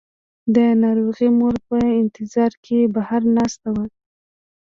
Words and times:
د 0.55 0.57
ناروغې 0.83 1.29
مور 1.39 1.55
په 1.67 1.77
انتظار 2.01 2.51
کې 2.65 2.79
بهر 2.95 3.21
ناسته 3.35 3.69
وه. 3.75 3.85